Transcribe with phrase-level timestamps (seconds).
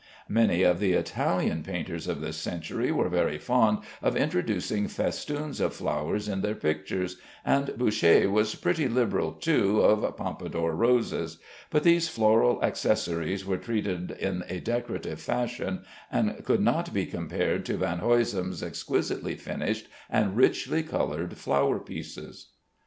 [0.27, 5.75] Many of the Italian painters of this century were very fond of introducing festoons of
[5.75, 11.37] flowers in their pictures, and Boucher was pretty liberal too of Pompadour roses,
[11.69, 17.63] but these floral accessories were treated in a decorative fashion, and could not be compared
[17.67, 22.47] to Van Huysum's exquisitely finished and richly colored flower pieces.